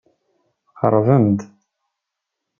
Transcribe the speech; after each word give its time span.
Tqerrbem-d. 0.69 1.39